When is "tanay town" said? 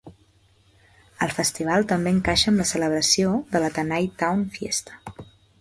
3.79-4.47